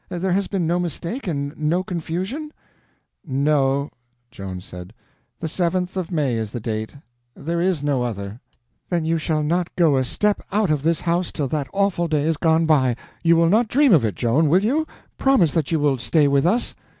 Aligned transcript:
There 0.09 0.31
has 0.31 0.47
been 0.47 0.65
no 0.65 0.79
mistake, 0.79 1.27
and 1.27 1.55
no 1.55 1.83
confusion?" 1.83 2.51
"No," 3.23 3.91
Joan 4.31 4.59
said, 4.59 4.93
"the 5.39 5.45
7th 5.45 5.95
of 5.95 6.09
May 6.09 6.33
is 6.37 6.49
the 6.49 6.59
date—there 6.59 7.61
is 7.61 7.83
no 7.83 8.01
other." 8.01 8.41
"Then 8.89 9.05
you 9.05 9.19
shall 9.19 9.43
not 9.43 9.69
go 9.75 9.97
a 9.97 10.03
step 10.03 10.41
out 10.51 10.71
of 10.71 10.81
this 10.81 11.01
house 11.01 11.31
till 11.31 11.47
that 11.49 11.69
awful 11.71 12.07
day 12.07 12.23
is 12.25 12.37
gone 12.37 12.65
by! 12.65 12.95
You 13.23 13.35
will 13.35 13.49
not 13.49 13.67
dream 13.67 13.93
of 13.93 14.03
it, 14.03 14.15
Joan, 14.15 14.49
will 14.49 14.63
you?—promise 14.65 15.51
that 15.51 15.71
you 15.71 15.79
will 15.79 15.99
stay 15.99 16.27
with 16.27 16.47
us." 16.47 16.73